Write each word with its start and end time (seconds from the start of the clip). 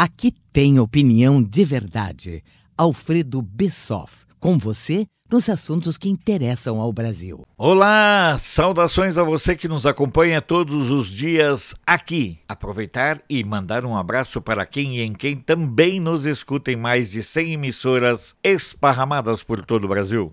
Aqui 0.00 0.32
tem 0.52 0.78
opinião 0.78 1.42
de 1.42 1.64
verdade. 1.64 2.44
Alfredo 2.76 3.42
Bessoff, 3.42 4.24
com 4.38 4.56
você 4.56 5.04
nos 5.28 5.48
assuntos 5.48 5.98
que 5.98 6.08
interessam 6.08 6.80
ao 6.80 6.92
Brasil. 6.92 7.44
Olá, 7.56 8.36
saudações 8.38 9.18
a 9.18 9.24
você 9.24 9.56
que 9.56 9.66
nos 9.66 9.86
acompanha 9.86 10.40
todos 10.40 10.92
os 10.92 11.08
dias 11.08 11.74
aqui. 11.84 12.38
Aproveitar 12.46 13.20
e 13.28 13.42
mandar 13.42 13.84
um 13.84 13.96
abraço 13.96 14.40
para 14.40 14.64
quem 14.64 14.98
e 14.98 15.00
em 15.00 15.12
quem 15.12 15.36
também 15.36 15.98
nos 15.98 16.26
escuta 16.26 16.70
em 16.70 16.76
mais 16.76 17.10
de 17.10 17.20
100 17.20 17.54
emissoras 17.54 18.36
esparramadas 18.40 19.42
por 19.42 19.64
todo 19.64 19.82
o 19.82 19.88
Brasil. 19.88 20.32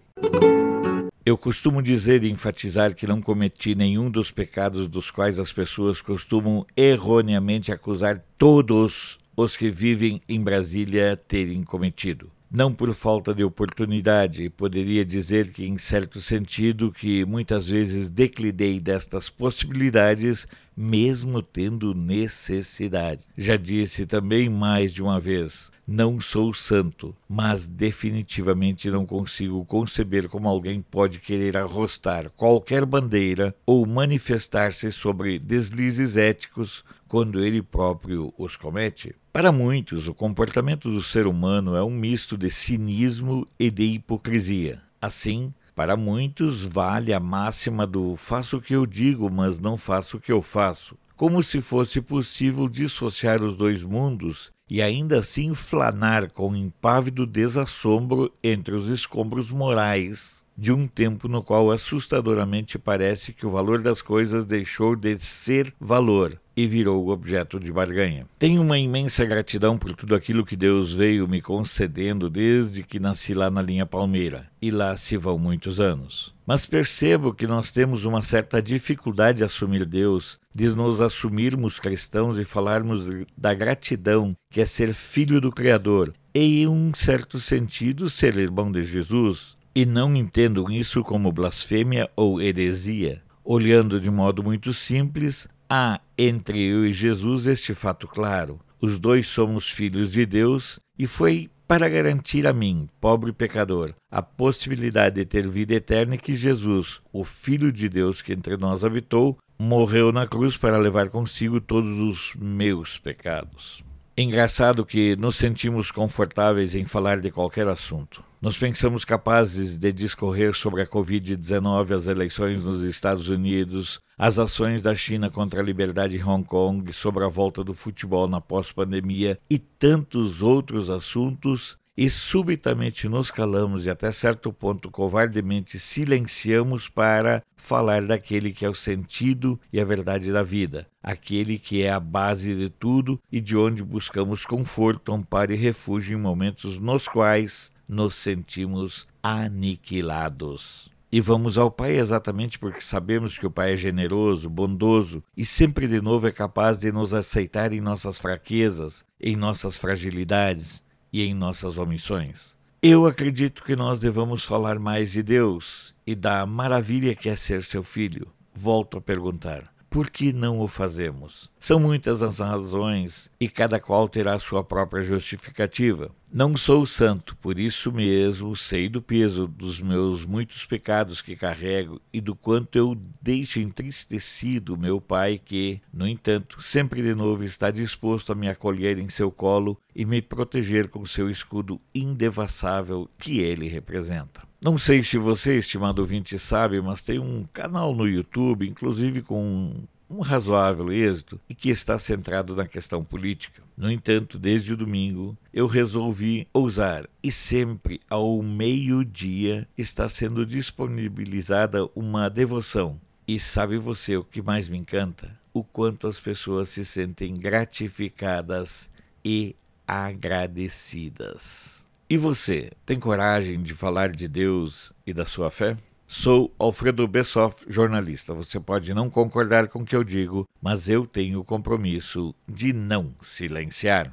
Eu 1.25 1.35
costumo 1.35 1.81
dizer 1.81 2.23
e 2.23 2.29
enfatizar 2.29 2.93
que 2.93 3.07
não 3.07 3.19
cometi 3.19 3.73
nenhum 3.73 4.11
dos 4.11 4.29
pecados 4.29 4.87
dos 4.87 5.09
quais 5.09 5.39
as 5.39 5.51
pessoas 5.51 6.03
costumam 6.03 6.67
erroneamente 6.77 7.71
acusar 7.71 8.23
todos 8.37 9.17
os 9.35 9.57
que 9.57 9.69
vivem 9.69 10.21
em 10.27 10.41
Brasília 10.41 11.17
terem 11.27 11.63
cometido. 11.63 12.31
Não 12.49 12.71
por 12.71 12.93
falta 12.93 13.33
de 13.33 13.43
oportunidade, 13.43 14.49
poderia 14.49 15.03
dizer 15.03 15.51
que, 15.51 15.65
em 15.65 15.77
certo 15.77 16.21
sentido, 16.21 16.91
que 16.91 17.25
muitas 17.25 17.67
vezes 17.67 18.09
declinei 18.09 18.79
destas 18.79 19.29
possibilidades, 19.29 20.47
mesmo 20.75 21.41
tendo 21.41 21.93
necessidade. 21.93 23.25
Já 23.37 23.55
disse 23.55 24.05
também 24.05 24.49
mais 24.49 24.93
de 24.93 25.01
uma 25.01 25.19
vez: 25.19 25.71
não 25.87 26.19
sou 26.19 26.51
santo, 26.51 27.15
mas 27.29 27.67
definitivamente 27.67 28.89
não 28.89 29.05
consigo 29.05 29.63
conceber 29.65 30.27
como 30.27 30.49
alguém 30.49 30.81
pode 30.81 31.19
querer 31.19 31.55
arrostar 31.55 32.31
qualquer 32.31 32.85
bandeira 32.85 33.55
ou 33.65 33.85
manifestar-se 33.85 34.91
sobre 34.91 35.37
deslizes 35.37 36.17
éticos 36.17 36.83
quando 37.07 37.39
ele 37.39 37.61
próprio 37.61 38.33
os 38.35 38.57
comete. 38.57 39.15
Para 39.31 39.51
muitos, 39.51 40.07
o 40.07 40.13
comportamento 40.13 40.89
do 40.89 41.03
ser 41.03 41.27
humano 41.27 41.75
é 41.75 41.83
um 41.83 41.91
misto 41.91 42.35
de 42.35 42.49
cinismo 42.49 43.47
e 43.59 43.69
de 43.69 43.83
hipocrisia. 43.83 44.81
Assim, 44.99 45.53
para 45.75 45.97
muitos, 45.97 46.65
vale 46.65 47.13
a 47.13 47.19
máxima 47.19 47.85
do 47.85 48.15
faço 48.15 48.57
o 48.57 48.61
que 48.61 48.73
eu 48.73 48.85
digo, 48.85 49.29
mas 49.29 49.59
não 49.59 49.77
faço 49.77 50.17
o 50.17 50.19
que 50.19 50.31
eu 50.31 50.41
faço 50.41 50.97
como 51.15 51.41
se 51.41 51.61
fosse 51.61 52.01
possível 52.01 52.67
dissociar 52.67 53.41
os 53.41 53.55
dois 53.55 53.83
mundos 53.83 54.51
e 54.69 54.81
ainda 54.81 55.19
assim 55.19 55.53
flanar 55.53 56.31
com 56.31 56.55
impávido 56.55 57.25
desassombro 57.25 58.33
entre 58.43 58.75
os 58.75 58.89
escombros 58.89 59.51
morais 59.51 60.43
de 60.57 60.71
um 60.71 60.87
tempo 60.87 61.27
no 61.27 61.43
qual 61.43 61.71
assustadoramente 61.71 62.79
parece 62.79 63.33
que 63.33 63.45
o 63.45 63.49
valor 63.49 63.81
das 63.81 64.01
coisas 64.01 64.45
deixou 64.45 64.95
de 64.95 65.17
ser 65.19 65.73
valor 65.79 66.39
e 66.55 66.67
virou 66.67 67.09
objeto 67.09 67.59
de 67.59 67.71
barganha. 67.71 68.25
Tenho 68.39 68.61
uma 68.61 68.77
imensa 68.77 69.25
gratidão 69.25 69.77
por 69.77 69.93
tudo 69.93 70.15
aquilo 70.15 70.45
que 70.45 70.55
Deus 70.55 70.93
veio 70.93 71.27
me 71.27 71.41
concedendo 71.41 72.29
desde 72.29 72.83
que 72.83 72.99
nasci 72.99 73.33
lá 73.33 73.49
na 73.49 73.61
linha 73.61 73.85
Palmeira, 73.85 74.47
e 74.61 74.71
lá 74.71 74.95
se 74.95 75.17
vão 75.17 75.37
muitos 75.37 75.79
anos. 75.79 76.33
Mas 76.45 76.65
percebo 76.65 77.33
que 77.33 77.47
nós 77.47 77.71
temos 77.71 78.05
uma 78.05 78.21
certa 78.21 78.61
dificuldade 78.61 79.39
de 79.39 79.43
assumir 79.43 79.85
Deus, 79.85 80.39
de 80.53 80.69
nos 80.69 81.01
assumirmos 81.01 81.79
cristãos 81.79 82.37
e 82.37 82.45
falarmos 82.45 83.09
da 83.35 83.53
gratidão 83.53 84.35
que 84.49 84.61
é 84.61 84.65
ser 84.65 84.93
filho 84.93 85.41
do 85.41 85.51
Criador, 85.51 86.13
e 86.33 86.61
em 86.61 86.67
um 86.67 86.93
certo 86.93 87.39
sentido 87.39 88.09
ser 88.09 88.37
irmão 88.37 88.71
de 88.71 88.83
Jesus, 88.83 89.57
e 89.73 89.85
não 89.85 90.15
entendo 90.15 90.71
isso 90.71 91.03
como 91.03 91.31
blasfêmia 91.31 92.09
ou 92.15 92.41
heresia. 92.41 93.21
Olhando 93.43 93.99
de 93.99 94.09
modo 94.09 94.41
muito 94.41 94.73
simples, 94.73 95.47
há 95.69 95.99
entre 96.17 96.61
eu 96.61 96.85
e 96.85 96.91
Jesus 96.91 97.47
este 97.47 97.73
fato 97.73 98.07
claro: 98.07 98.59
os 98.81 98.99
dois 98.99 99.27
somos 99.27 99.69
filhos 99.69 100.11
de 100.11 100.25
Deus 100.25 100.79
e 100.97 101.07
foi 101.07 101.49
para 101.67 101.89
garantir 101.89 102.45
a 102.45 102.53
mim, 102.53 102.87
pobre 103.01 103.33
pecador, 103.33 103.91
a 104.11 104.21
possibilidade 104.21 105.15
de 105.15 105.25
ter 105.25 105.47
vida 105.47 105.73
eterna 105.73 106.15
que 106.15 106.35
Jesus, 106.35 107.01
o 107.11 107.23
Filho 107.23 107.71
de 107.71 107.89
Deus 107.89 108.21
que 108.21 108.33
entre 108.33 108.55
nós 108.55 108.83
habitou, 108.83 109.37
morreu 109.57 110.11
na 110.11 110.27
cruz 110.27 110.55
para 110.55 110.77
levar 110.77 111.09
consigo 111.09 111.59
todos 111.59 111.99
os 111.99 112.35
meus 112.35 112.99
pecados. 112.99 113.83
Engraçado 114.17 114.85
que 114.85 115.15
nos 115.15 115.35
sentimos 115.35 115.91
confortáveis 115.91 116.75
em 116.75 116.85
falar 116.85 117.19
de 117.19 117.31
qualquer 117.31 117.67
assunto. 117.67 118.23
Nós 118.41 118.57
pensamos 118.57 119.05
capazes 119.05 119.77
de 119.77 119.91
discorrer 119.91 120.53
sobre 120.53 120.81
a 120.81 120.87
Covid-19, 120.87 121.91
as 121.91 122.07
eleições 122.07 122.61
nos 122.61 122.83
Estados 122.83 123.29
Unidos, 123.29 123.99
as 124.17 124.37
ações 124.37 124.81
da 124.81 124.93
China 124.93 125.31
contra 125.31 125.61
a 125.61 125.63
liberdade 125.63 126.17
em 126.17 126.23
Hong 126.23 126.45
Kong, 126.47 126.91
sobre 126.93 127.23
a 127.23 127.27
volta 127.27 127.63
do 127.63 127.73
futebol 127.73 128.27
na 128.27 128.41
pós-pandemia 128.41 129.39
e 129.49 129.57
tantos 129.57 130.41
outros 130.41 130.89
assuntos 130.89 131.77
e 131.97 132.09
subitamente 132.09 133.07
nos 133.07 133.31
calamos 133.31 133.85
e 133.85 133.89
até 133.89 134.11
certo 134.11 134.51
ponto 134.51 134.91
covardemente 134.91 135.79
silenciamos 135.79 136.89
para 136.89 137.41
falar 137.55 138.05
daquele 138.05 138.51
que 138.51 138.65
é 138.65 138.69
o 138.69 138.75
sentido 138.75 139.59
e 139.71 139.79
a 139.79 139.85
verdade 139.85 140.31
da 140.31 140.43
vida, 140.43 140.87
aquele 141.01 141.57
que 141.57 141.81
é 141.81 141.89
a 141.89 141.99
base 141.99 142.53
de 142.53 142.69
tudo 142.69 143.19
e 143.31 143.39
de 143.39 143.55
onde 143.55 143.81
buscamos 143.81 144.45
conforto, 144.45 145.13
amparo 145.13 145.53
e 145.53 145.55
refúgio 145.55 146.17
em 146.17 146.21
momentos 146.21 146.77
nos 146.79 147.07
quais 147.07 147.71
nos 147.87 148.15
sentimos 148.15 149.07
aniquilados. 149.21 150.89
E 151.11 151.21
vamos 151.21 151.57
ao 151.57 151.71
Pai 151.71 151.97
exatamente 151.97 152.59
porque 152.59 152.81
sabemos 152.81 153.37
que 153.37 153.45
o 153.45 153.51
Pai 153.51 153.73
é 153.73 153.77
generoso, 153.77 154.49
bondoso 154.49 155.23
e 155.37 155.45
sempre 155.45 155.87
de 155.87 156.01
novo 156.01 156.27
é 156.27 156.31
capaz 156.31 156.79
de 156.79 156.91
nos 156.91 157.13
aceitar 157.13 157.71
em 157.71 157.79
nossas 157.79 158.17
fraquezas, 158.17 159.05
em 159.21 159.35
nossas 159.35 159.77
fragilidades 159.77 160.83
e 161.13 161.23
em 161.23 161.33
nossas 161.33 161.77
omissões. 161.77 162.55
Eu 162.81 163.05
acredito 163.05 163.63
que 163.63 163.75
nós 163.75 163.99
devamos 163.99 164.43
falar 164.43 164.77
mais 164.77 165.11
de 165.11 165.23
Deus 165.23 165.95
e 166.05 166.13
da 166.13 166.45
maravilha 166.45 167.15
que 167.15 167.29
é 167.29 167.35
ser 167.35 167.63
seu 167.63 167.81
filho. 167.81 168.27
Volto 168.53 168.97
a 168.97 169.01
perguntar: 169.01 169.73
por 169.95 170.09
que 170.09 170.33
não 170.33 170.59
o 170.59 170.67
fazemos? 170.67 171.49
São 171.57 171.79
muitas 171.79 172.21
as 172.21 172.39
razões 172.39 173.31
e 173.39 173.47
cada 173.47 173.79
qual 173.79 174.09
terá 174.09 174.37
sua 174.37 174.61
própria 174.61 175.01
justificativa. 175.01 176.11
Não 176.29 176.57
sou 176.57 176.85
santo, 176.85 177.33
por 177.37 177.57
isso 177.57 177.93
mesmo 177.93 178.53
sei 178.57 178.89
do 178.89 179.01
peso 179.01 179.47
dos 179.47 179.79
meus 179.79 180.25
muitos 180.25 180.65
pecados 180.65 181.21
que 181.21 181.33
carrego 181.33 182.01
e 182.11 182.19
do 182.19 182.35
quanto 182.35 182.77
eu 182.77 182.97
deixo 183.21 183.61
entristecido 183.61 184.77
meu 184.77 184.99
Pai, 184.99 185.39
que, 185.39 185.79
no 185.93 186.05
entanto, 186.05 186.61
sempre 186.61 187.01
de 187.01 187.15
novo 187.15 187.45
está 187.45 187.71
disposto 187.71 188.33
a 188.33 188.35
me 188.35 188.49
acolher 188.49 188.97
em 188.97 189.07
seu 189.07 189.31
colo 189.31 189.79
e 189.95 190.05
me 190.05 190.21
proteger 190.21 190.89
com 190.89 191.05
seu 191.05 191.29
escudo 191.29 191.79
indevassável 191.93 193.09
que 193.17 193.39
ele 193.39 193.67
representa. 193.67 194.43
Não 194.61 194.77
sei 194.77 195.03
se 195.03 195.17
você, 195.17 195.57
estimado 195.57 196.01
ouvinte, 196.01 196.37
sabe, 196.37 196.81
mas 196.81 197.01
tem 197.01 197.19
um 197.19 197.43
canal 197.53 197.95
no 197.95 198.07
YouTube, 198.07 198.67
inclusive 198.67 199.21
com 199.21 199.73
um 200.09 200.21
razoável 200.21 200.91
êxito 200.91 201.39
e 201.49 201.55
que 201.55 201.69
está 201.69 201.97
centrado 201.97 202.55
na 202.55 202.67
questão 202.67 203.03
política. 203.03 203.63
No 203.77 203.91
entanto, 203.91 204.37
desde 204.37 204.73
o 204.73 204.77
domingo, 204.77 205.37
eu 205.53 205.67
resolvi 205.67 206.47
ousar 206.53 207.07
e 207.21 207.31
sempre 207.31 207.99
ao 208.09 208.41
meio-dia 208.41 209.67
está 209.77 210.07
sendo 210.07 210.45
disponibilizada 210.45 211.87
uma 211.95 212.29
devoção. 212.29 212.99
E 213.27 213.39
sabe 213.39 213.77
você 213.77 214.15
o 214.15 214.23
que 214.23 214.41
mais 214.41 214.69
me 214.69 214.77
encanta? 214.77 215.37
O 215.53 215.63
quanto 215.63 216.07
as 216.07 216.19
pessoas 216.19 216.69
se 216.69 216.85
sentem 216.85 217.33
gratificadas 217.33 218.89
e 219.23 219.55
agradecidas. 219.87 221.85
E 222.09 222.17
você, 222.17 222.71
tem 222.85 222.99
coragem 222.99 223.61
de 223.63 223.73
falar 223.73 224.09
de 224.09 224.27
Deus 224.27 224.93
e 225.05 225.13
da 225.13 225.25
sua 225.25 225.49
fé? 225.49 225.75
Sou 226.07 226.53
Alfredo 226.59 227.07
Bessoff, 227.07 227.65
jornalista. 227.67 228.31
Você 228.33 228.59
pode 228.59 228.93
não 228.93 229.09
concordar 229.09 229.67
com 229.67 229.79
o 229.79 229.85
que 229.85 229.95
eu 229.95 230.03
digo, 230.03 230.45
mas 230.61 230.87
eu 230.87 231.07
tenho 231.07 231.39
o 231.39 231.43
compromisso 231.43 232.33
de 232.47 232.71
não 232.71 233.11
silenciar. 233.21 234.11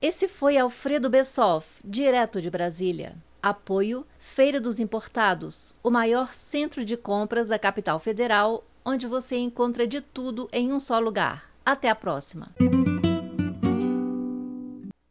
Esse 0.00 0.28
foi 0.28 0.56
Alfredo 0.56 1.10
Bessoff, 1.10 1.66
direto 1.84 2.40
de 2.40 2.48
Brasília. 2.50 3.16
Apoio 3.42 4.06
Feira 4.18 4.60
dos 4.60 4.78
Importados, 4.78 5.74
o 5.82 5.90
maior 5.90 6.34
centro 6.34 6.84
de 6.84 6.96
compras 6.96 7.48
da 7.48 7.58
capital 7.58 7.98
federal, 7.98 8.64
onde 8.84 9.06
você 9.06 9.36
encontra 9.38 9.86
de 9.86 10.00
tudo 10.00 10.48
em 10.52 10.72
um 10.72 10.78
só 10.78 10.98
lugar. 10.98 11.50
Até 11.64 11.88
a 11.88 11.94
próxima! 11.94 12.52